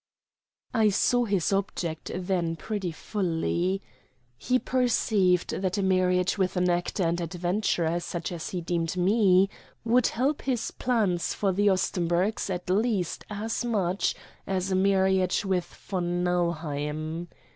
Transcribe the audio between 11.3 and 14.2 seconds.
for the Ostenburgs at least as much